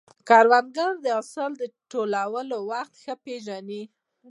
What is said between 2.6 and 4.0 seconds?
وخت ښه پېژني